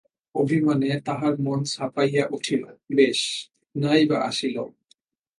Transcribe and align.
অভিমানে 0.35 0.89
তাহার 1.05 1.33
মন 1.39 1.59
ছাপাইয়া 1.63 2.25
উঠিল, 2.31 2.63
বেশ, 2.95 3.19
নাই 3.75 4.01
বা 4.05 4.17
আসিল? 4.23 4.57